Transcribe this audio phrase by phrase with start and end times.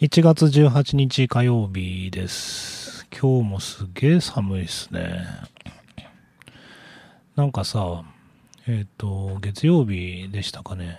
[0.00, 3.06] 1月18日火曜日です。
[3.12, 5.24] 今日もすげえ寒いっすね。
[7.36, 8.02] なんかさ、
[8.66, 10.98] えっ、と、月曜日でしたかね。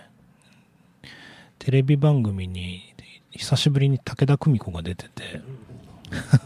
[1.58, 2.94] テレビ番組に
[3.32, 5.42] 久しぶりに武田久美子が出てて、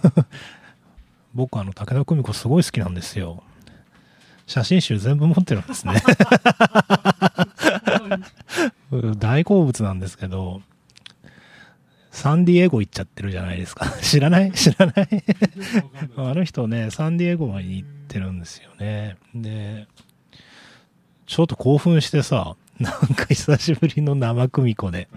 [1.32, 3.44] 僕あの武田久美子すごい好きなんですよ。
[4.48, 6.02] 写真集全部持ってるんですね。
[9.18, 10.62] 大好物なんですけど、
[12.10, 13.86] サンディエゴ行っちゃってるじゃないですか。
[14.02, 14.52] 知らない？
[14.52, 15.08] 知らない？
[16.16, 19.16] あの人ね、サンディエゴに行ってるんですよね。
[19.34, 19.86] で、
[21.26, 25.08] ちょっと興奮してさ、 なんか久しぶりの生久美子で。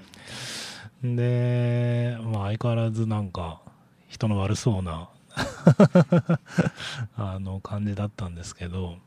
[1.04, 3.62] で、まあ相変わらずなんか
[4.08, 5.10] 人の悪そうな
[7.18, 8.98] あの感じだったんですけど、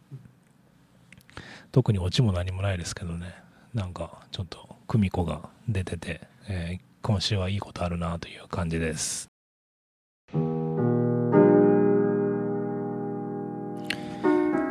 [1.70, 3.34] 特にオチも何もないですけどね。
[3.74, 9.28] なんかちょっと久美子が出てて、えー今週はいいことあるなという感じです。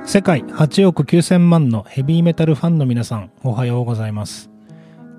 [0.03, 4.49] 世界8億9000万のヘビーメタルファンの皆さん、おはようございます。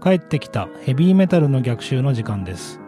[0.03, 2.81] 帰ってきたヘビーメタルの逆襲の時間です。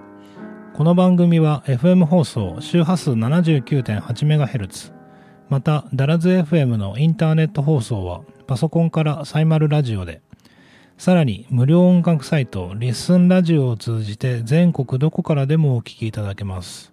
[0.75, 4.93] この番組は FM 放送周波数 79.8MHz
[5.49, 10.21] またダラズ FM のインターネット放送はパソコンからサイマルラジオで
[10.99, 16.93] さらに無料音楽サイトリッスンラジオを通じて全国どこからでもお聞きいただけます。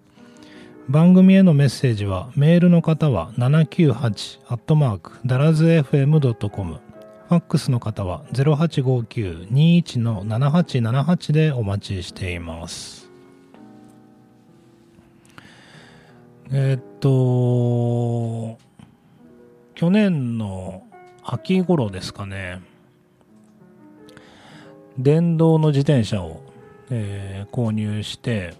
[0.88, 13.10] 番組へのメッセージはメールの方は798ダラズ FM.com ファックスの方は0859-21-7878でお待ちしています。
[16.52, 18.60] えーっと、
[19.74, 20.84] 去年の
[21.24, 22.62] 秋頃ですかね。
[24.98, 26.42] 電動の自転車を、
[26.90, 28.54] えー購入して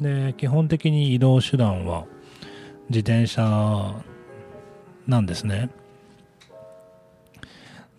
[0.00, 2.06] で基本的に移動手段は
[2.88, 3.94] 自転車
[5.06, 5.70] なんですね。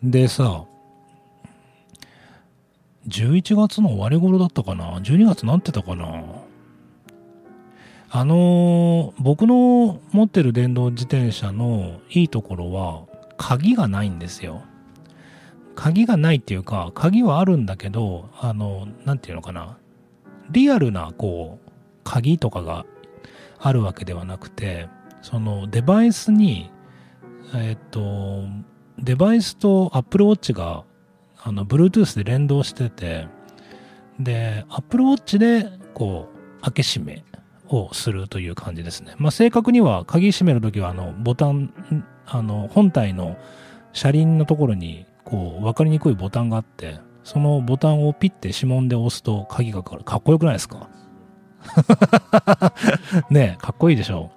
[0.03, 0.65] でさ
[3.07, 6.23] 11月の終わり頃だったかな？12月なってたかな？
[8.09, 13.05] あのー僕の持ってる電動自転車のいいところは
[13.37, 14.63] 鍵がないんですよ。
[15.75, 19.77] 鍵がないっていうか、鍵はあるんだけど、あの、なんていうのかな。
[20.49, 21.71] リアルな、こう、
[22.03, 22.85] 鍵とかが
[23.59, 24.89] あるわけではなくて、
[25.21, 26.71] そのデバイスに、
[27.55, 28.43] えっと、
[28.97, 30.83] デバイスと Apple Watch が、
[31.43, 33.27] あの、Bluetooth で連動してて、
[34.19, 37.23] で、Apple Watch で、こう、開け閉め
[37.67, 39.15] をするという感じですね。
[39.17, 41.73] まあ、正確には鍵閉めるときは、あの、ボタン、
[42.25, 43.37] あの、本体の
[43.93, 50.03] 車輪のところに、こう、わかりにくいボタンがあって、そのボタンをピッて指紋で押すと鍵がかかる。
[50.03, 50.87] かっこよくないですか？
[53.29, 54.31] ねえ、かっこいいでしょ？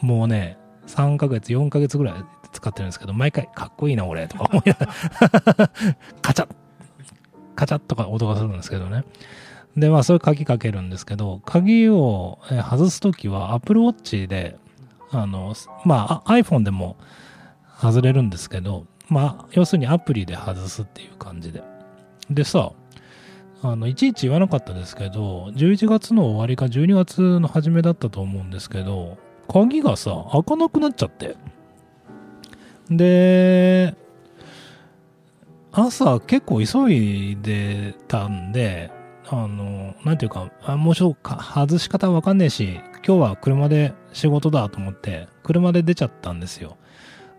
[0.00, 2.14] もうね、3ヶ月、4ヶ月ぐらい
[2.52, 4.26] 使ってるんですけど、毎回かっこいいな俺。
[4.28, 5.70] とか思いながら、
[6.22, 6.48] カチャッ。
[7.54, 9.04] カチャッとか音がするんですけどね。
[9.76, 14.56] で、まあ、そういう鍵かけるんですけど、鍵をえー外すときは Apple Watch で、
[15.10, 16.96] あの、まあ、あ iPhone でも
[17.80, 21.62] 外れるんですけど、まあ、要するにアプリで外すっていう感じで。
[22.30, 22.72] でさ、
[23.62, 31.36] あの、いちいち言わなかったですけど、11月の終わりか12月の初めだったと思うんですけど、鍵がさ、開かなくなっちゃって。
[32.90, 33.94] で、
[35.72, 38.90] 朝結構急いでたんで、
[39.28, 46.76] あの、なんていうか、あもうちょっと外し方わかんねえし、今日は車で仕事だと思って、車で出ちゃったんですよ。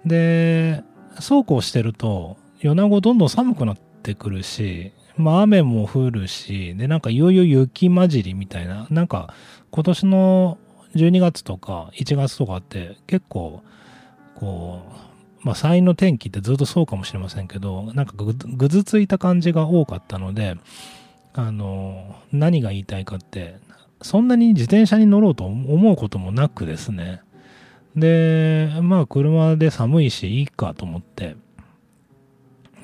[0.06, 0.84] で、
[1.20, 9.34] そうこうしてると、米子どんどん寒くなってくるし、まあ雨も降るし、で、なんかいよいよ雪混じりみたいな、なんか
[9.72, 10.58] 今年の
[10.96, 13.62] 12月とか1月とかって結構、
[14.36, 14.82] こ
[15.44, 20.56] う、まあ山陰の天気ってずっとそうかもしれませんけど、なんかぐぐずついた感じが多かったので、
[21.34, 23.58] あの、何が言いたいかって、
[24.02, 27.22] そんなに自転車に乗ろうと思うこともなくですね、
[27.96, 31.36] で、まあ車で寒いしいいかと思って、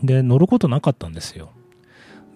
[0.04, 1.52] で、乗ることなかったんですよ。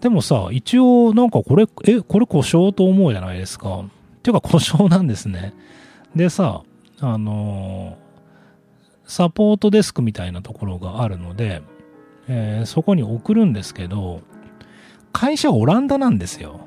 [0.02, 3.80] でもさ、一応なんかこれ、え、これ故障と思うじゃないですか。
[3.80, 3.86] っ
[4.22, 5.54] ていうか故障なんですね。
[6.16, 6.64] でさ、
[7.00, 7.98] あの
[9.06, 11.62] サポートデスクみたいなところがあるので、
[12.28, 14.22] えーそこに送るんですけど、
[15.14, 16.62] 会社オランダなんですよ。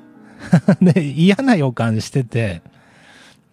[0.82, 2.62] で、嫌な予感してて、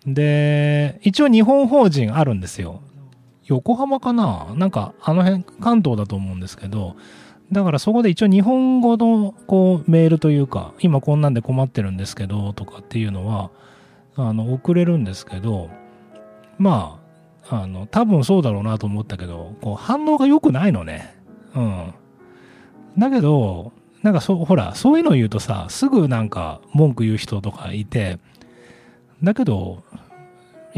[0.08, 2.82] で、一応日本法人あるんですよ。
[3.46, 4.48] 横浜かな？
[4.56, 6.96] なんか、あの辺、関東だと思うんですけど、
[7.52, 13.52] だからそこで一応日本語のこうメールというか、今こんなんで困ってるんですけど、とかっていうのは、
[14.16, 15.70] あの、送れるんですけど、
[16.58, 17.00] ま
[17.50, 21.16] あ、あの、多分そうだろうなと思ったけど、こう反応が良くないのね。
[21.56, 21.94] うん。
[22.98, 23.72] だけど、
[24.04, 28.20] なんかそう、ほら、そういうのを言うとさ、すぐなんか文句言う人とかいて、
[29.24, 29.84] だけど、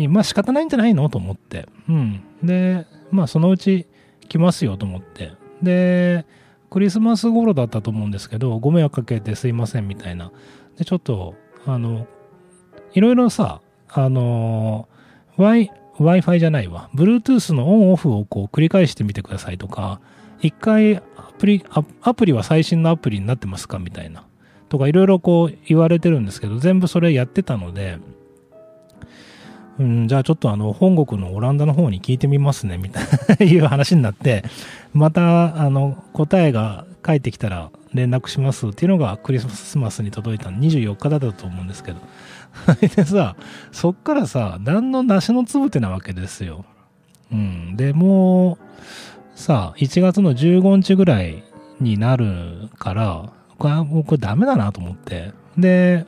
[0.09, 1.09] まあ仕方ないんじゃないの？
[1.09, 1.67] と思って。
[1.89, 2.23] うん。
[2.43, 3.87] で、まあそのうち
[4.27, 5.33] 来ますよと思って。
[5.61, 6.25] で、
[6.69, 10.31] クリスマス頃だったと思うんですけど、ご迷惑かけてすいませんみたいな。
[10.77, 12.07] で、ちょっと、あの、
[12.93, 14.87] いろいろさ、あの、
[15.37, 16.89] Y、Wi-Fi じゃないわ。
[16.95, 19.99] Bluetooth のオンオフをこう繰り返してみてくださいとか、
[20.41, 21.65] 一回アプリ、
[22.01, 24.25] アプリは最新のアプリになってますかみたいな。
[24.69, 27.97] とかいろいろこう言われてるんですけど、全部それやってたので、
[29.79, 33.03] うん、じゃあちょっとあの、本国のオランダの方に聞いてみますね、みたい
[33.39, 34.43] な いう話になって、
[34.93, 41.99] また、あの、答えが返ってきたら連絡しますっていうのがクリスマスに届いたの24日だったと思うんですけど。
[42.81, 43.35] でさ、
[43.71, 46.65] そっからさ、何の梨のつぶてなわけですよ。
[47.31, 47.77] うん。
[47.77, 48.57] で、もう、
[49.35, 51.43] さ、1月の15日ぐらい
[51.79, 55.31] になるから、これ、これダメだなと思って。
[55.57, 56.05] で、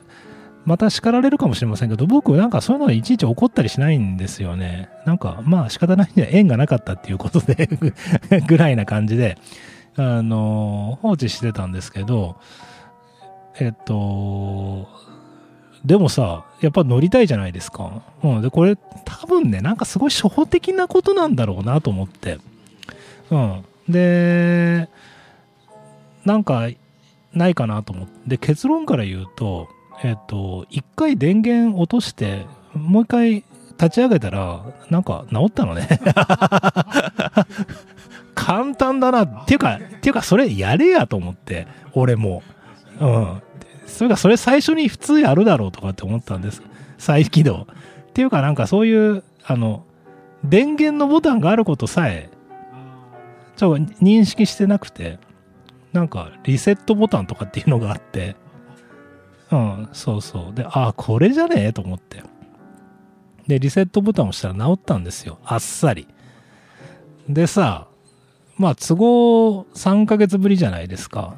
[0.64, 4.88] また叱られるかもしれませんけど、僕なんかそういうのはいちいち怒ったりしないんですよね。
[5.06, 7.68] なんか、まあ仕方ないんじゃ縁がなかったっていうことで
[8.46, 9.38] ぐらいな感じで、
[9.96, 12.36] あの、放置してたんですけど、
[13.58, 14.88] えっと、
[15.84, 18.02] でもさ、やっぱ乗りたいじゃないですか。
[18.22, 18.42] うん。
[18.42, 22.38] で、これ多分ね、なんかすごい初歩的なことなんだろうなと思って。
[23.30, 23.64] うん。
[23.88, 24.88] で、
[26.24, 26.68] なんか
[27.34, 28.12] ないかなと思って。
[28.28, 29.68] で、結論から言うと、
[30.02, 33.44] えっ、と、一回電源落として、もう一回
[33.78, 35.88] 立ち上げたら、なんか治ったのね
[38.34, 39.24] 簡単だな。
[39.24, 42.42] っていうか、っていうか、それやれやと思って、俺も。
[43.00, 43.42] うん。
[43.86, 46.62] それか、それ最初に普通やるだろうとかって思ったんです。
[46.98, 47.66] 再起動。
[48.10, 49.84] っていうか、なんかそういう、あの、
[50.44, 52.30] 電源のボタンがあることさえ、
[53.56, 55.18] ちょっと認識してなくて、
[55.92, 58.34] なんかリセットボタンとかっていうのがあって、
[59.52, 60.54] うん、そうそう。
[60.54, 61.66] で、ああ、これじゃね？
[61.66, 62.22] えと思って。
[63.46, 65.38] で、リセットボタンを押したら治ったんですよ。
[65.44, 66.08] あっさり。
[67.28, 67.88] でさ、
[68.56, 71.36] まあ、都合3ヶ月ぶりじゃないですか。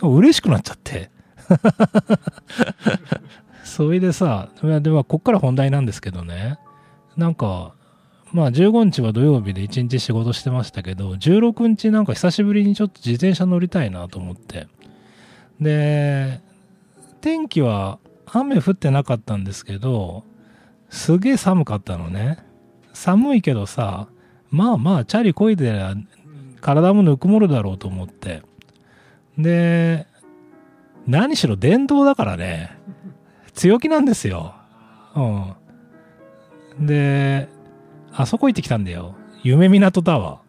[0.00, 1.10] 嬉しくなっちゃって。
[3.64, 4.48] それでさ、
[4.80, 6.58] では、こっから本題なんですけどね。
[7.16, 7.74] なんか、
[8.32, 14.68] まあ15日は土曜日で1日仕事してましたけど、16日なんか久しぶりにちょっと自転車乗りたいなと思って。
[15.60, 16.40] で、
[17.22, 20.24] 天気は雨降ってなかったんですけど、
[20.90, 22.44] すげえ寒かったのね。
[22.92, 24.08] 寒いけどさ、
[24.50, 25.82] まあまあ、チャリこいで
[26.60, 28.42] 体もぬくもるだろうと思って。
[29.38, 30.06] で、
[31.06, 32.76] 何しろ電動だからね、
[33.54, 34.54] 強気なんですよ。
[35.14, 36.86] うん。
[36.86, 37.48] で、
[38.12, 39.14] あそこ行ってきたんだよ。
[39.42, 40.40] 夢港タワ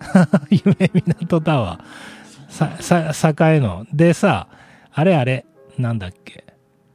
[0.00, 0.50] ー。
[0.64, 2.82] 夢港タワー。
[2.82, 3.86] さ、さ、栄の。
[3.92, 4.48] でさ、
[4.92, 5.46] あれあれ、
[5.80, 6.44] なんだっけ？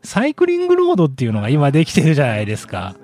[0.03, 2.95] サイクリングロードっていうのが今できてるじゃないですか。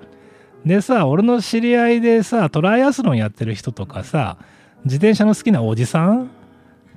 [0.64, 4.38] でさ、俺の知り合いでさ、トライアスロンやってる人とかさ、
[4.84, 6.30] 自転車の好きなおじさん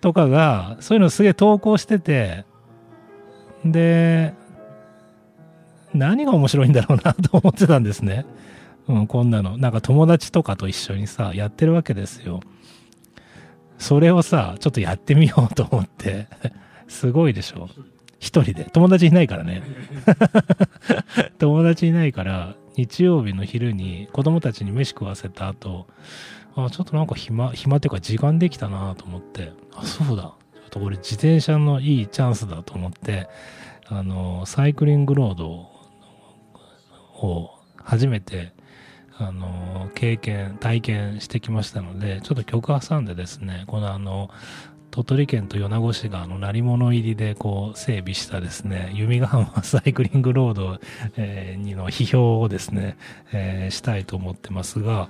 [0.01, 2.45] とかが、そういうのすげえ投稿してて、
[3.65, 4.35] で、
[5.95, 8.25] 何が面白いんだろうなと思ってたんですね。
[8.87, 9.57] うん、こんなの。
[9.57, 12.42] なんか友達とかと一緒にさ、やってるわけですよ。
[13.80, 16.27] それをさ、ちょっとやってみようと思って。
[16.87, 17.68] すごいでしょ。
[18.25, 18.63] 一人で。
[18.63, 19.61] 友達いないからね。
[21.37, 25.85] 友達いないから、日曜日の昼に子供たちに飯食わせた後、
[26.55, 30.23] あ、ちょっとなんか暇、暇っていうか時間できたなと思って、あ、そうだ。
[30.23, 30.31] ちょ
[30.65, 33.29] っと俺自転車のいいチャンスだと思って、
[33.85, 35.69] あの、サイクリングロード
[37.21, 38.53] を初めて、
[39.19, 44.31] あの、経験、体験してきましたので、ちょっと曲挟んでですね、このあの、
[44.95, 50.80] 鳥取県と米子市があの、鳴り物入りでこう、整備したですね、弓ヶ浜サイクリングロード、
[51.57, 52.95] にの批評をですね、
[53.33, 55.09] えー、したいと思ってますが、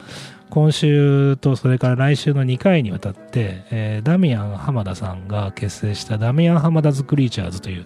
[0.50, 7.86] 今週とそれから来週の2回にわたって、えー、ダミアン浜田さんが結成したダミアン浜田ズクリーチャーズという、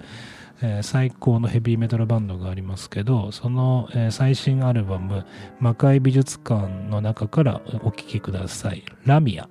[0.62, 5.26] えー、最高のヘビーメタルバンドがありますけど、その、えー、最新アルバム、
[5.60, 8.86] 魔界美術館の中からお聴きください。
[9.04, 9.50] ラミア。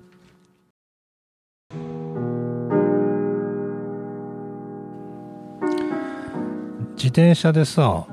[6.99, 8.07] 自転車でさ、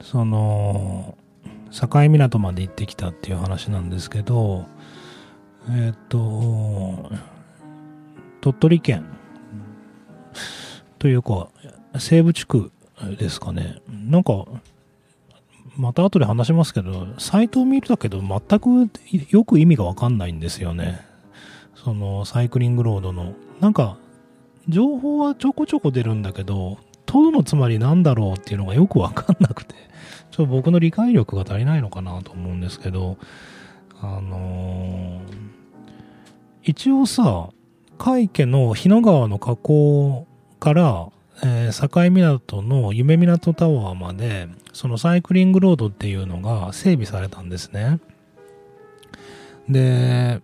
[0.00, 1.18] その、
[1.70, 4.64] 境港まで行ってきたっていう話なんですけど、
[5.68, 7.12] えっ、と、
[8.40, 9.04] 鳥取県
[10.98, 11.48] というか、
[11.98, 12.72] 西部地区
[13.18, 13.82] ですかね。
[13.90, 14.46] なんか、
[15.76, 18.90] また後で話しますけど、サイトを見るだけど全く
[19.28, 21.02] よく意味がわかんないんですよね。
[21.74, 23.34] そのサイクリングロードの。
[23.60, 23.98] なんか、
[24.66, 29.74] 情報はちょこちょこ出るんだけど、とどのつまりなんだろうっていうのがよくわかんなくて、
[30.30, 33.16] ちょっと僕の理解力が足りないのかなと思うんですけど、
[34.02, 35.20] あのー、
[36.62, 37.48] 一応さ、
[37.96, 40.26] 海家の日野川の河口
[40.60, 41.08] から、
[41.42, 48.00] えー、境港の夢港タワーまで、そのサイクリングロードっていうのが整備されたんですね。
[49.66, 50.42] で、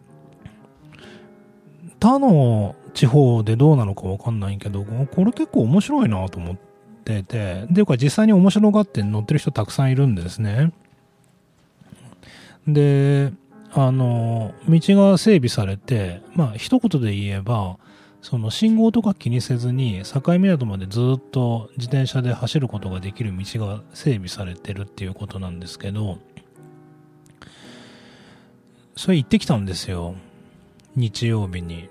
[2.01, 6.57] 他の地方でどうなのかわかんないけど、これ結構面白いなと思っ
[7.05, 10.73] てて、で、いうか実際に面白がって乗ってる人たくさんいるんですね。
[12.67, 13.33] で、
[13.73, 17.77] あの、道が整備されて、まあ一言で言えば、
[18.23, 26.19] その信号とか気にせずに境港までずっと自転車で走ることができる道が整備されてるっていうことなんですけど、
[28.97, 30.15] それ行ってきたんですよ。
[30.97, 31.91] 日曜日に。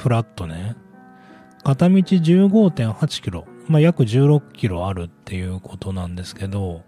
[0.00, 0.76] フラットね。
[1.62, 3.46] 片道15.8キロ。
[3.68, 6.82] まあ、約16キロあるっていうことなんですけど、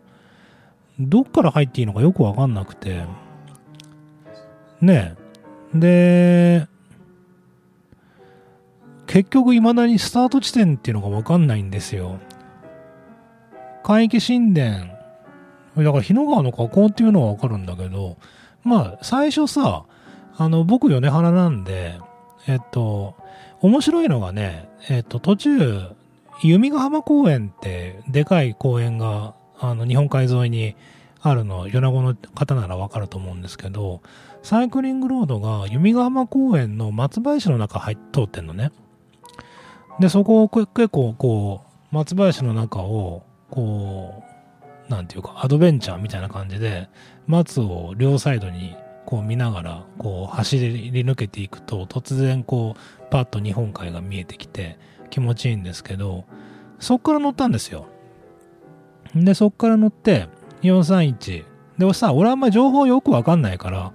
[0.98, 3.04] どっから入っていいのかよくわかんなくて。
[4.80, 5.14] ね
[5.74, 6.68] えで、
[9.06, 12.18] 結局未だにスタート地点っていうのがわかんないんですよ。
[13.84, 14.86] 海域神殿。
[15.76, 18.16] だから日野川の河口っていうのはわかるんだけど、
[18.64, 19.84] まあ最初さ、
[20.36, 21.98] あの僕米原なんで、
[22.46, 23.14] えっと、
[23.60, 25.80] 面白いのがね、えっと、途中、
[26.42, 30.74] 弓ヶ浜公園ってでかい公園が、あの、日本海沿いに
[31.20, 34.02] あるの、米子の方ならわかると思うんですけど、
[34.42, 38.72] サイクリングロードが弓ヶ浜公園の松林の中入っ通ってんのね。
[40.00, 44.24] で、そこを結構こう、松林の中を、こ
[44.88, 46.88] う、なんていうか、アドベンチャーみたいな感じで、
[47.28, 48.74] 松を両サイドに
[49.12, 54.78] こう見ながら、こう走り抜けていくと、突然こう、パッと日本海が見えてきて、
[55.10, 56.24] 気持ちいいんですけど、
[56.78, 57.88] そっから乗ったんですよ。
[59.14, 60.28] で、そっから乗って、
[60.62, 61.44] 431。
[61.76, 63.92] で、さ、俺あんま情報よくわかんないから、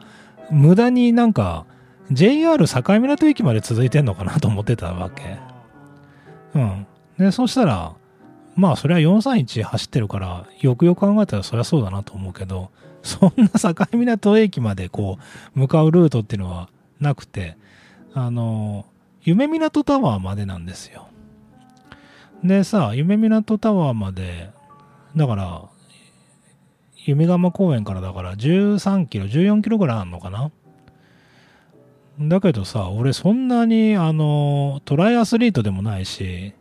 [0.51, 1.65] 無駄になんか、
[2.11, 5.39] JR 境港駅まで続いてんのかなと思ってたわけ。
[6.53, 6.87] うん。
[7.17, 7.95] で、そしたら、
[8.55, 12.69] まあそれは431走ってるから、よくよく考えたらそりゃそうだなと思うけど、
[13.03, 15.17] そんな境港駅までこ
[15.55, 17.57] う、向かうルートっていうのはなくて、
[18.13, 18.85] あの、
[19.21, 21.07] 夢港タワーまでなんですよ。
[22.43, 24.51] でさ、夢港タワーまで、
[25.15, 25.63] だから、
[27.05, 30.51] 夢釜公園からだから13キロ、14キロぐらいあんのかな？
[32.19, 36.53] だけどさ、俺そんなに、あの、トライアスリートでもないし、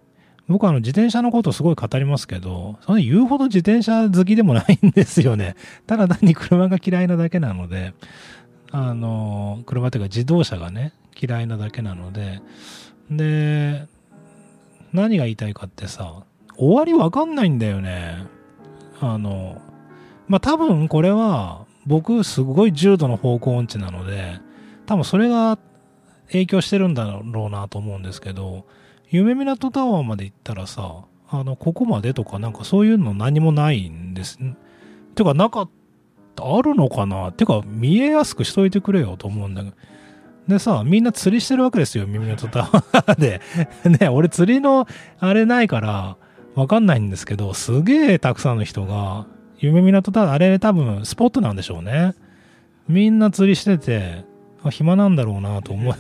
[0.48, 5.56] 僕あの自転車のことすごい語りますけど、その言うほど自転車好きでもないんですよね。
[5.86, 7.94] ただ単に車が嫌いなだけなので、
[8.70, 12.40] あの、車っていうか自動車がね、嫌いなだけなので、
[13.10, 13.86] で、
[14.92, 16.22] 何が言いたいかってさ、
[16.56, 18.24] 終わりわかんないんだよね。
[19.00, 19.60] あの、
[20.28, 24.38] まあ、多分これは僕すごい重度の方向音痴なので、
[24.86, 25.58] 多分それが
[26.28, 28.64] 影響してるんだろうなと思うんですけど、
[29.16, 34.38] 夢港タワーまで行ったらさ、あの、ここまでとかなんかそういうの何もないんです。
[35.14, 35.70] てか、なかっ
[36.34, 37.32] た、あるのかな？
[37.32, 39.76] てか、見えやすくしといてくれよと思うんだけど。
[40.48, 43.40] でさ、みんな釣りしてるわけですよ、耳元タワーで。
[44.00, 44.86] ね、俺釣りの
[45.18, 46.16] あれないから、
[46.54, 49.26] わかんないんですけど、すげえたくさんの人が、
[49.58, 52.14] 夢港タワー、あれ多分スポットなんでしょうね。
[52.88, 54.24] みんな釣りしてて、
[54.68, 55.94] あ、暇なんだろうなと思う。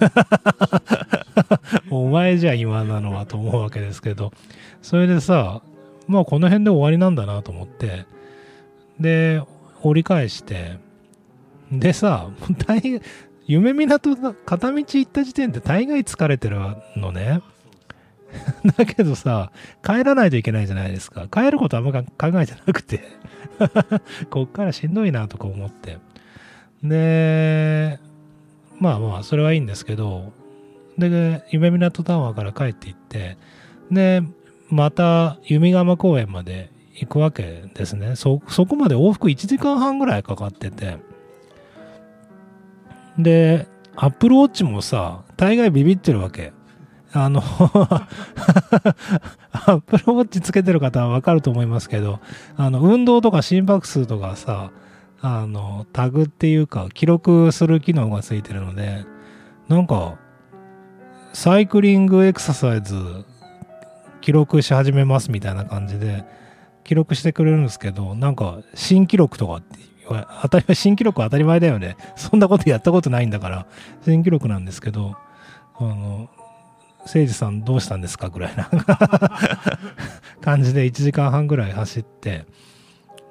[1.90, 4.32] お前じゃ暇なのはと思うわけですけど、
[4.82, 5.62] それでさ、
[6.06, 8.06] まあこの辺で終わりなんだなと思って、
[9.00, 9.42] で、
[9.82, 10.78] 折り返して、
[11.70, 12.28] でさ、
[12.66, 13.00] 大
[13.46, 16.58] 夢港片道行った時点で大概疲れてる
[16.96, 17.42] のね。
[18.76, 19.52] だけどさ、
[19.84, 21.28] 帰らないといけないじゃないですか。
[21.28, 22.02] 帰ることあんま考
[22.40, 23.02] えてなくて
[24.30, 25.98] こっからしんどいなとか思って。
[26.82, 27.98] で、
[28.78, 30.32] まあまあ、それはいいんですけど、
[30.98, 33.36] で、夢港タワーから帰って行って、
[33.90, 34.22] で、
[34.68, 38.16] また、弓ヶ公園まで行くわけですね。
[38.16, 40.98] そ、そこまで往復1時間半ぐらいかかってて、
[43.18, 46.52] で、アップルウォッチもさ、大概ビビってるわけ。
[47.12, 47.40] あの
[49.52, 52.20] アップルウォッチつけてる方はわかると思いますけど、
[52.56, 54.70] あの、運動とか心拍数とかさ、
[55.20, 59.04] あの、タグっていうか、記録する機能がついてるので、
[59.68, 60.18] なんか、
[61.32, 63.24] サイクリングエクササイズ
[64.20, 66.24] 記録し始めますみたいな感じで、
[66.84, 69.78] 記録してくれるんですけど、なんか新記録とかって
[70.42, 71.96] 当たり前、新記録は当たり前だよね。
[72.14, 73.66] そんなことやったことないんだから、
[74.04, 75.16] 新記録なんですけど、
[75.78, 76.30] あの、
[77.00, 78.30] 誠司さんどうしたんですか？
[78.30, 78.68] ぐらいな
[80.40, 82.46] 感じで1時間半ぐらい走って、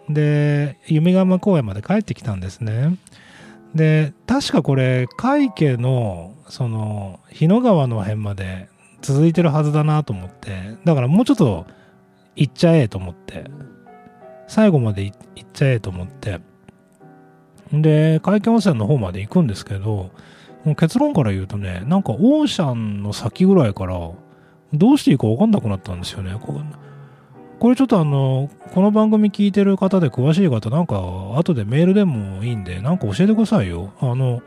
[0.09, 2.97] で、弓ヶ浜公園まで帰ってきたんですね。
[3.73, 8.69] で、確かこれ、海家の、その、日野川の辺まで
[9.01, 11.65] 続いてるはずだなと思って、だからもうちょっと
[12.35, 13.45] 行っちゃえと思って、
[14.47, 15.17] 最後まで行っ
[15.53, 16.39] ちゃえと思って、
[17.73, 20.11] で、海家温泉の方まで行くんですけど、
[20.77, 24.11] 結論から言うとね、なんかオーシャンの先ぐらいから、
[24.73, 26.35] どうしていいか分かんなくなったんですよね。
[27.59, 30.97] これちょっとあの、この番組聞いてる方で詳しい方、なんか
[31.35, 33.93] 後でメールでもいいんで、なんか教えてくださいよ。
[33.99, 34.41] あの、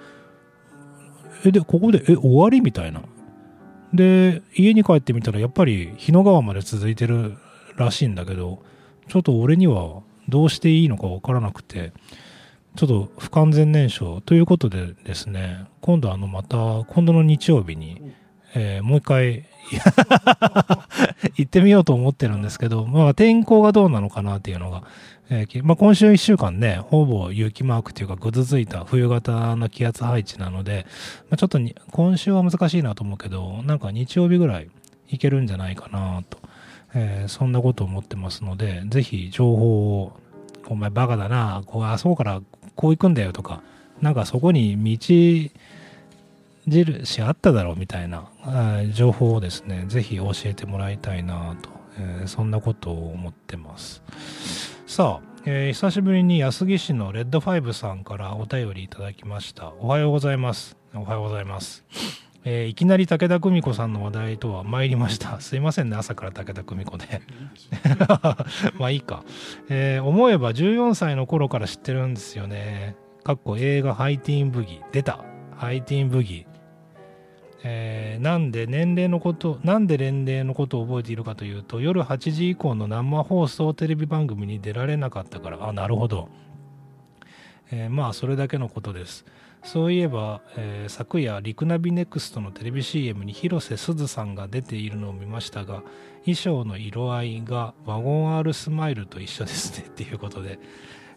[1.44, 3.02] え、で、ここで、え、終わりみたいな。
[3.94, 7.36] で、家に帰ってみたら、やっぱり日野川まで続いてる
[7.76, 8.62] らしいんだけど、
[9.08, 11.92] ちょっと俺にはどうしていいのか分からなくて、
[12.76, 18.02] ちょっと不完全燃焼ということでですね、今度あのまた、今度の日曜日に、
[18.54, 19.47] えー、もう一回
[21.36, 24.84] 行ってみようと思ってるんですけど、まあ天候がどうなのかなっていうのが、
[25.30, 30.86] えー、まあ今週1週間ね、ほぼ雪マークというかぐずついた冬型の気圧配置なので、
[31.30, 31.58] まあ、ちょっと
[31.90, 34.68] 今週は難しいなと思うけど、なんか日曜日ぐらい
[35.08, 36.38] 行けるんじゃないかなと、
[36.94, 40.12] えー、そんなこと思ってますので、ぜひ情報を、
[40.70, 42.42] お前バカだな、こうあそこから
[42.74, 43.62] こう行くんだよとか、
[44.00, 45.50] なんかそこに道、
[46.68, 48.30] 印あっただろうみたいな
[48.92, 54.02] 情報をですね、ぜひ教えてもらいたいなと、えー、そんなことを思ってます。
[54.86, 59.72] さあ、えー、久しぶりに安来市のレッドファイブさんからお便りいただきました。
[59.80, 60.76] おはようございます。
[60.94, 61.84] おはようございます。
[62.44, 65.40] えー、いきなり武田久美子さんの話題とは参りました。
[65.42, 67.20] すいませんね、朝から武田久美子で。
[68.78, 69.24] まあいいか、
[69.68, 72.96] えー、思えば14歳の頃から知ってるんですよね。
[73.24, 75.24] かっこ映画ハイティーンブギ出た。
[75.56, 76.46] ハイティーンブギ
[77.64, 86.28] えー、なんで年齢のこと、なんで年齢のことを覚えているかというと、夜8時以降の生放送テレビ番組に出られなかったから、あ、なるほど。
[87.70, 89.24] えー、まあ、それだけのことです。
[89.64, 95.82] そういえば、えー、昨夜、リクナビネクストのテレビ CM に広瀬すずさんが出ているのを見ましたが、
[96.20, 100.58] 衣装の色合いがワゴン R スマイルと一緒ですねっていうことで、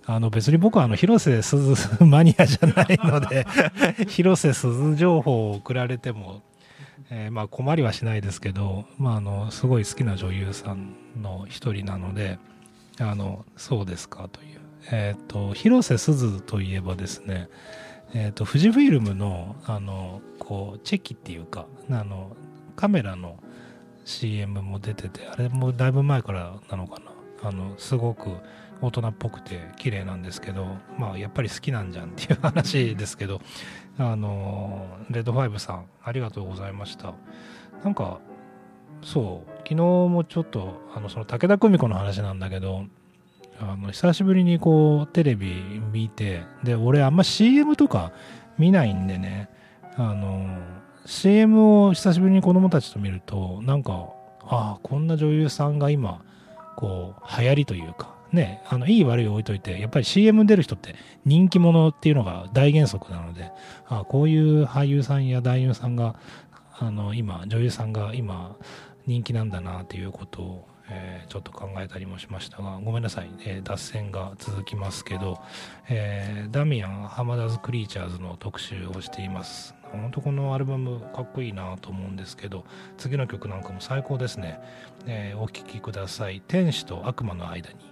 [0.06, 3.46] あの別に僕はあの広瀬すずマニアじゃないので
[4.10, 6.42] 広瀬すず情報を送られても、
[7.10, 12.40] えー、まあ困りはしないですけど、まあ、あのすごい好きな女優さんの一人なので
[13.00, 14.60] あのそうですかという、
[14.92, 17.48] え、ー、と広瀬すずといえばですね
[18.14, 22.36] えーと、富士フィルムのあのこうチェキっていうかあの
[22.76, 23.38] カメラの
[24.04, 27.11] CM も出ててあれもだいぶ前からなのかな。
[27.44, 28.30] あのすごく
[28.82, 30.66] 大人っぽくて綺麗なんですけど、
[30.98, 33.42] まあ、やっぱり好きなんじゃんっていう話ですけど、
[34.00, 37.14] あの、レッドファイブさん、ありがとうございました。
[37.84, 38.20] なんか、
[39.04, 42.86] そう、昨日もちょっと、あの、その武田久美子の話なんだけど、
[43.60, 45.54] あの、久しぶりにこう、テレビ
[45.92, 48.12] 見て、で、俺あんま CM とか
[48.58, 49.50] 見ないんでね、
[49.96, 50.58] あの、
[51.06, 54.10] CM を久しぶりに子供たちと見ると、なんか、
[54.44, 56.24] ああ、こんな女優さんが今、
[56.76, 63.52] こう、流行りというか、ね、あの、いい悪いを置いといて、やっぱり CM 出る人って人気者っていうのが大原則なので、
[63.88, 66.16] あこういう俳優さんや男優さんが、
[66.80, 68.56] あの、今、女優さんが今、
[69.06, 75.40] 人気なんだなっていうことを、えー、ちょっと考えたりもしましたが、ごめんなさい、えー、脱線が続きますけど、
[75.90, 79.74] えー、ダミアン・ハマダズ・クリーチャーズの特集をしています。
[79.94, 82.66] 本当このアルバムかっこいいなと思うんですけど、
[82.98, 84.60] 次の曲なんかも最高ですね。
[85.06, 86.42] えお聴きください。
[86.46, 87.92] 天使と悪魔の間に。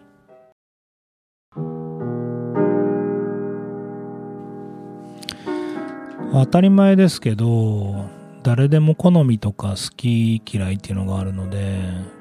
[6.32, 8.06] 当たり前ですけど、
[8.44, 12.19] 誰でも好みとか好き嫌いっていうのがあるので、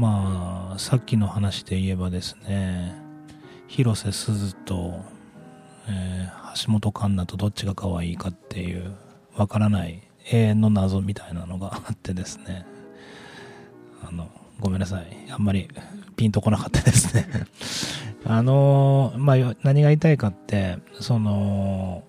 [0.00, 2.94] まあ、さっきの話で言えばですね、
[3.68, 5.04] 広瀬すずと、
[5.90, 8.94] えー、橋本環奈とどっちが可愛いかっていう、
[9.36, 12.64] わからない永遠の謎みたいなのがあってですね、
[14.02, 15.06] あの、ごめんなさい。
[15.32, 15.68] あんまり
[16.16, 17.28] ピンとこなかったですね
[18.24, 22.04] あのまあ、何が言いたいかって、その、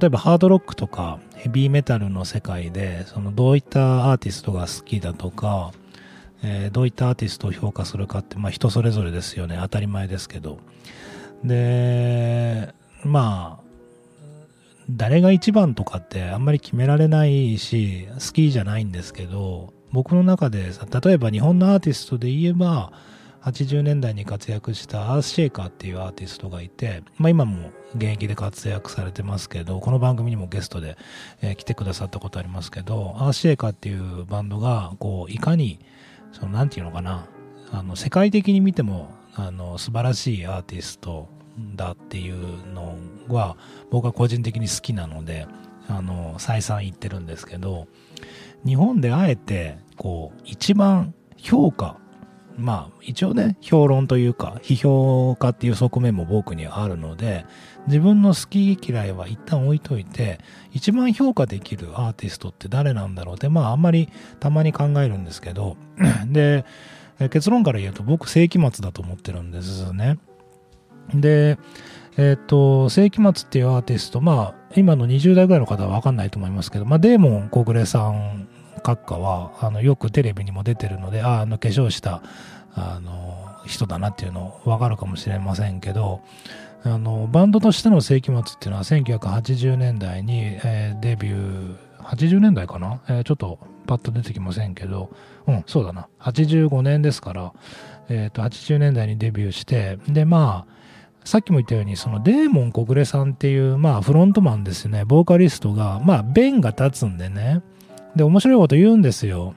[0.00, 5.72] 例えばハードロックとかヘビーメタルの世界で、そのどういったアーティストが好きだとか、
[6.48, 9.58] えー、どういったアーティストを評価するかって、まあ人それぞれですよね。
[9.60, 10.60] 当たり前ですけど。
[11.42, 12.72] で、
[13.04, 13.66] まあ、
[14.88, 20.70] 誰が一番とかってあんまり決められないし、好きじゃないんですけど、僕の中で、
[21.04, 22.92] 例えば日本のアーティストで言えば、
[23.42, 30.96] 80年代に活躍したアースシェイカーっていうアーティストがいて、まあ今も現役で活躍されてますけど、この番組にもゲストで、
[31.42, 35.80] えー、来てくださったことありますけど、アースシェイカーっていうバンドが、こう、いかに、
[36.32, 37.26] その、なんていうのかな、
[37.72, 41.28] あの、世界的に見ても、あの、素晴らしいアーティスト
[41.74, 42.96] だっていうの
[43.28, 43.56] は、
[43.90, 45.46] 僕は個人的に好きなので、
[45.88, 47.86] あの、再三言ってるんですけど、
[48.64, 51.98] 日本であえて、こう、一番評価
[52.58, 57.44] まあ一応ね評論というか批評家っていう側面も僕にはあるので
[57.86, 60.40] 自分の好き嫌いは一旦置いといて
[60.72, 64.08] 一番評価できるアーティストって誰なんだろうってまああんまり
[64.40, 65.76] たまに考えるんですけど
[66.26, 66.64] で
[67.30, 70.18] 結論から言うと僕世紀末だと思ってるんですね。
[71.14, 71.58] で
[72.18, 78.48] えっ、と世紀末っていうアーティストまあ今の20代ぐらいの方は分かんないと思いますけど、まあ、デーモン小暮さん
[78.82, 82.22] 閣下はあのよくテレビにも出てるのでああの化粧した
[82.74, 86.22] あの人だなっていうの分かるかもしれませんけど
[86.84, 95.10] あのバンドとしての世紀末っていうのは1980年代に、えー、デビュー80年代かな、えー、ちょっとパッと出てきませんけど。
[95.48, 96.08] うんそうだな。
[96.20, 97.52] 85年ですから、
[98.08, 100.76] えーと、80年代にデビューしてでまあ
[101.26, 107.62] さっきも言ったように、そのデーモン小暮さんっていう、まあフロントマンですね、ボーカリストが、まあ弁が立つんでね、
[108.14, 109.54] で、面白いこと言うんですよ。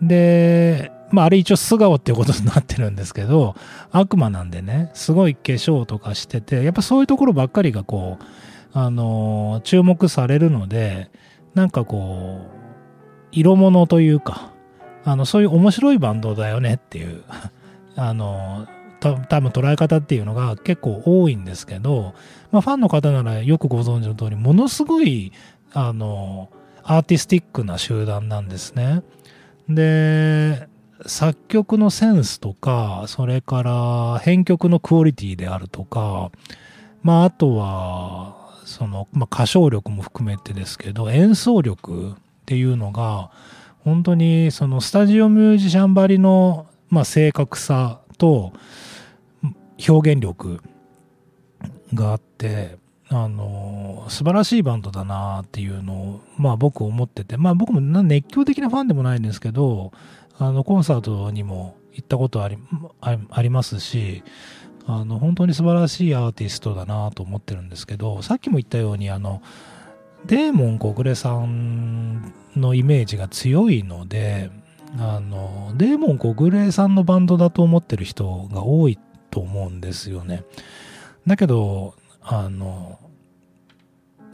[0.00, 3.54] で、まああれ一応素顔っていうことになってるんですけど、
[3.90, 8.24] 悪魔なんでね、すごい化粧とかしてて、やっぱそういうところばっかりがこう、
[8.72, 11.10] あのー、注目されるので、
[11.54, 12.56] なんかこう、
[13.32, 14.52] 色物というか、
[15.04, 17.22] あの、そういう面白いバンドだよねっていう、
[17.96, 22.14] あのー、多分捉え方っていうのが結構多いんですけど、
[22.50, 25.32] まあ、ファンの方ならよくご存知の通り、ものすごい、
[25.72, 26.48] あの
[26.82, 29.02] アーティスティックな集団なんですね。
[29.68, 30.68] で、
[31.04, 36.30] 作曲のセンスとか、それから編曲のクオリティであるとか、
[37.02, 42.14] まああとは、その、まあ歌唱力も含めてですけど、演奏力っ
[42.46, 43.30] ていうのが、
[43.80, 48.52] 本当にそのスタジオミュージシャンばりの、まあ、正確さと
[49.88, 50.60] 表現力
[51.94, 52.78] があって、
[53.08, 59.92] あの素晴らしいバンドだなっていうのを、まあ僕思ってて、まあ僕も熱狂的なファンでもないんですけど、
[60.38, 62.58] あのコンサートにも行ったことあり
[63.00, 64.22] ありますし、
[64.86, 69.42] あの本当に素晴らしいアーティストだなと思ってるんですけど、さっきも言ったように、あの、
[70.26, 74.50] デーモン小暮さんのイメージが強いので、
[74.98, 78.98] あの、デーモン小暮さんのバンドだと思ってる人が多い
[79.30, 80.44] と思うんですよね。
[81.26, 82.98] だけど、あの、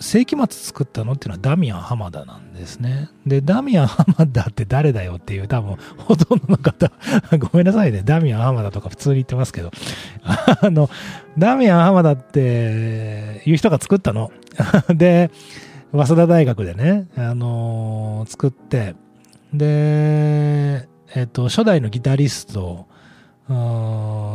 [0.02, 3.08] 世紀末作ったのっていうのはダミアン・浜田なんですね。
[3.26, 6.92] で、ダミアン・浜田って誰だよっていう多分ほとんどの方
[7.38, 9.70] ごめんなさいね、ダミアン・浜田とか普通に言ってますけど、
[10.24, 10.90] あの、
[11.38, 14.30] ダミアン・浜田っていう人が作ったの。
[14.94, 15.30] で、
[15.92, 18.94] 早稲田大学でね、あのー、作って、
[19.54, 22.86] で、えっと、初代のギタリスト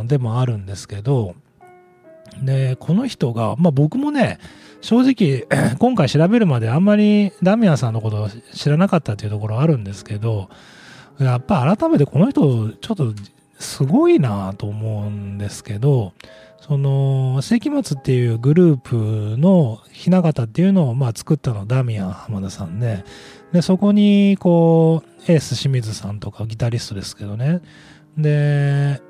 [0.06, 1.34] でもあるんですけど、
[2.42, 4.38] で、この人が、まあ僕もね、
[4.80, 5.46] 正直、
[5.78, 10.48] 今回調べるまであんまりダミアンさんのことを知らなかったっていうところあるんですけど、
[11.18, 13.12] やっぱ改めてこの人、ちょっと
[13.58, 16.12] すごいなと思うんですけど、
[16.60, 23.04] その、世紀末っていうグループのひな形っていうのをまあ作ったのダミアン浜田さんで、
[23.52, 27.60] で、そこにこう、エース清水さんとかギタリストですけどね、
[28.16, 29.00] で、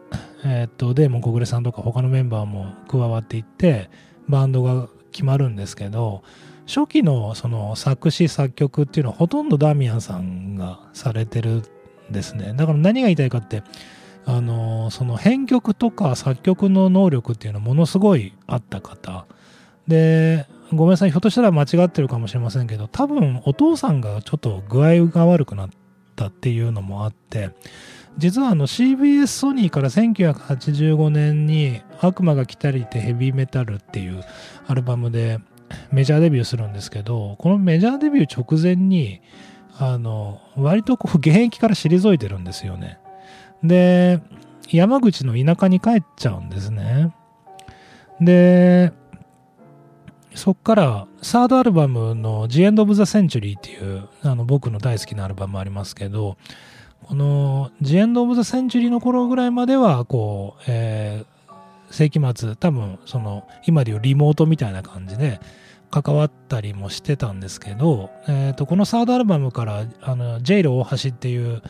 [0.44, 3.90] えー、っと、デーモン小暮さんとか他のメンバーも加わっていって、
[4.28, 6.22] バンドが決まるんですけど、
[6.66, 11.62] 初期のその作詞作曲っていうのはほとんどダミアンさんがされてる
[12.10, 12.52] んですね。
[12.54, 13.62] だから何が言いたいかって、
[14.26, 19.26] あの、その編曲とか作曲の能力っていうのはものすごいあった方。
[19.86, 25.70] で、ごめんなさい、ひょっとしたら間違ってるかもしれませんけど、多分お父さんがちょっと具合が悪くなっ
[26.14, 27.50] たっていうのもあって、
[28.18, 34.24] 実はあの CBS ソニーから1985年に悪魔が来たりてヘビーメタルっていう
[34.66, 35.38] アルバムで
[35.92, 39.20] メジャーデビューするんですけど、このメジャーデビュー直前に、
[39.78, 42.98] あの、割とこう現役から退いてるんですよね。
[43.62, 44.20] で、
[44.70, 47.14] 山口の田舎に帰っちゃうんですね。
[48.20, 48.92] で、
[50.34, 56.36] そっからサードアルバムの The End of the Century っていうあの僕の大好きなアルバムありますけど、
[57.08, 65.40] この、ジエンド・オブ・ザ・センチュリーの頃ぐらいまでは、こう、えー、世紀末、多分、その、今でいうリモートみたいな感じで、
[65.90, 71.62] 関わったりもしてたんですけど、えー、とこのサードアルバムからあのジェイル大橋っていう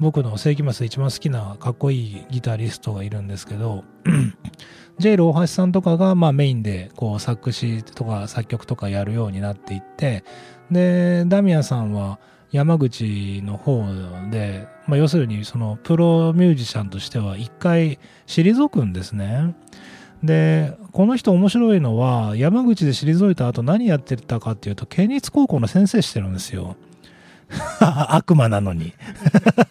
[0.00, 3.84] 僕の世紀末で一番好きなかっこいいギタリストがいるんですけど
[4.98, 10.24] ジェイル大橋さんとかがまあメインでこう作詞とか作曲とかやるようになっていって
[10.70, 12.18] でダミアンさんは
[12.56, 13.84] 山口の方
[14.30, 19.54] で、まあ、要するにそのプロミュージシャンとしては一回退くんですね。
[20.22, 26.76] で、この人面白いのは、山口で退いた後何やってたかっていうと、県立高校の先生してるんですよ。
[27.78, 28.92] 悪魔なのに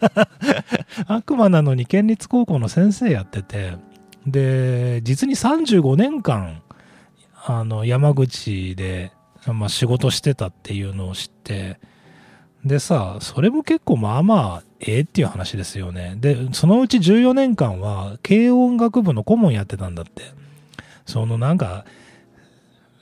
[1.08, 3.76] 悪魔なのに県立高校の先生やってて、
[4.28, 6.62] で、実に35年間、
[7.44, 9.10] あの、山口で、
[9.52, 11.80] まあ、仕事してたっていうのを知って、
[12.64, 16.16] でさ、それも結構まあまあ、ええっていう話ですよね。
[16.18, 20.22] で、そのうち14年間は、軽音楽部の顧問やってたんだって。
[21.06, 21.84] そのなんか、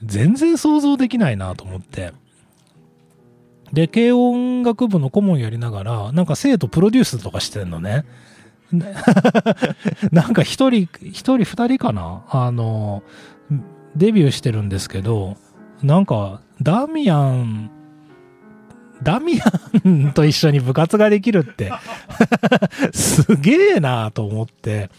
[0.04, 2.12] 全然想像できないなと思って。
[3.72, 8.04] で、軽音楽部の顧問やりながら、なんか生徒プロデュースとかしてんのね。
[10.12, 12.24] なんか一人、一人二人かな？
[12.28, 13.02] あの、
[13.96, 15.36] デビューしてるんですけど、
[15.82, 17.70] なんか、ダミアン、
[19.04, 21.70] ダミアンと一緒に部活ができるって
[22.92, 24.90] すげえなと思って、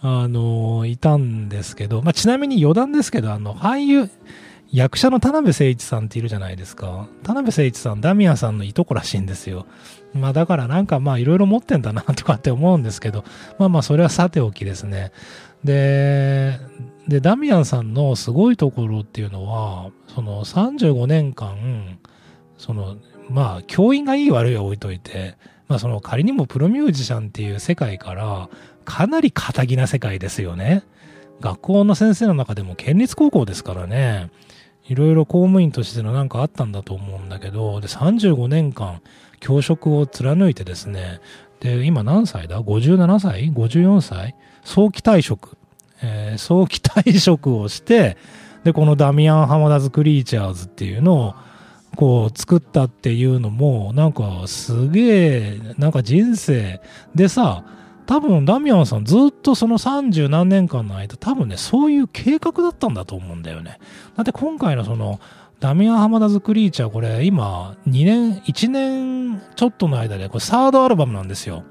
[0.00, 4.10] あの、いたんですけど、まあ、ちなみに余談ですけど、あの、俳優、
[4.72, 7.08] 役者の田辺誠一さんっているじゃないですか。
[7.22, 9.66] 田辺誠一さん、ダミアンさんのいとこらしいんですよ。
[10.12, 13.24] まあだからなんかまあいろいろ持ってんだなとかって思うんですけど、
[13.58, 15.12] まあまあそれはさておきですね。
[15.62, 16.58] で、
[17.08, 21.98] で、ダミアンさんのすごいところっていうのは、その35年間、
[22.58, 22.96] その、
[23.30, 25.36] まあ教員がいい悪いは置いといて、
[25.68, 28.48] まあその仮にもプロミュージシャンっていう世界から
[28.84, 30.84] かなり仇な世界ですよね。
[31.40, 34.30] 学校の先生の中でも県立高校ですからね、
[34.86, 39.00] いろいろ公務員としてのなんかあったんだと思うんだけど、で、35年間
[39.40, 41.20] 教職を貫いてですね、
[41.60, 44.34] で、今何歳だ ?57 歳 ?54 歳？
[44.62, 45.56] 早期退職。
[46.02, 48.16] えー、早期退職をして、
[48.64, 51.34] で、このダミアン・ハマダズ・クリーチャーズっていうのを、
[51.94, 56.80] こう作ったっていうのも、なんかすげえ、なんか人生
[57.14, 57.64] でさ、
[58.06, 63.78] 多分ダミアンさんずっとその30何年間の間、多分ね、そういう計画だったんだと思うんだよね。
[64.16, 65.20] だって今回のその、
[65.60, 71.64] ダミアン・ハマダズ・クリーチャー、これ今、2年、1年ちょっとの間で、これサードアルバムなんですよ。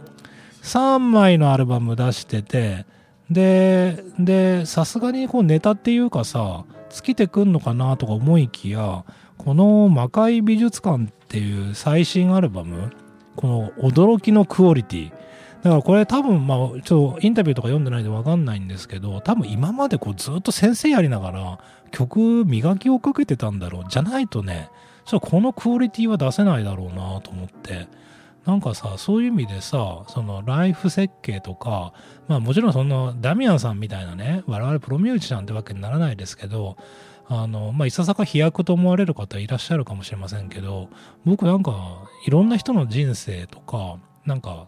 [0.63, 2.85] 3枚のアルバム出してて、
[3.29, 9.03] で、で、さすがにこうネタっていうかさ、尽きてくんのかなとか思いきや、
[9.37, 12.91] この魔界美術館っていう最新アルバム、
[13.35, 15.11] この驚きのクオリティ。
[15.63, 21.59] だからこれ多分、まあ、ちょっとインタビューとか読んでないんでわかんないんですけど、多分今までこうずっと先生やりながら
[21.91, 23.85] 曲磨きをかけてたんだろう。
[23.89, 24.69] じゃないとね、
[25.05, 27.87] ちょっとこのクオリティは出せないだろうなと思って。
[28.45, 31.93] なんかさ、そういう意味でさ、そのライフ設計とか、
[32.27, 36.75] まあもちろんそのダミアンさんみたいなね、我々プロミュージシャンってわけにならないですけど、
[37.27, 40.89] あの、まあ、いささか飛躍と思われる方いらっしゃるかもしれませんけど、
[41.25, 44.67] 僕なんか、いろんな人の人生とか、なんか、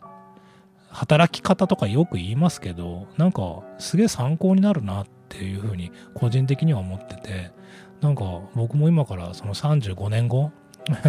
[0.89, 7.51] 働き方とかよく言いますけど、なんか、すげえ参考になるなっていうふうに、個人的には思ってて、
[8.01, 8.23] なんか、
[8.55, 10.51] 僕も今からその35年後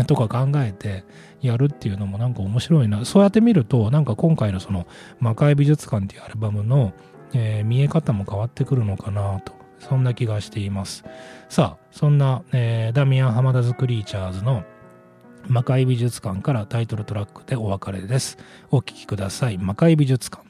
[0.07, 1.05] とか考えて
[1.41, 3.05] やるっていうのもなんか面白いな。
[3.05, 4.87] そうやって見ると、なんか今回のその
[5.21, 6.93] 魔界美術館っていうアルバムの、
[7.35, 9.56] えー、見え方も変わってくるのかなと
[9.89, 11.05] そんな気がしています。
[11.49, 14.65] さあ、そんな、えー、ダミアン・ハマダズ・クリーチャーズの
[15.49, 18.39] 魔界美術館からタイトルトラックでお別れです。
[18.71, 19.59] お聴きください。
[19.59, 20.46] 魔界美術館。